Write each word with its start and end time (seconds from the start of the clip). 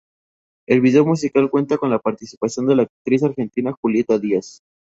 El 0.67 0.81
vídeo 0.81 1.05
musical 1.05 1.51
cuenta 1.51 1.77
con 1.77 1.91
la 1.91 1.99
participación 1.99 2.65
de 2.65 2.75
la 2.75 2.81
actriz 3.05 3.21
argentina 3.21 3.71
Julieta 3.79 4.17
Díaz. 4.17 4.63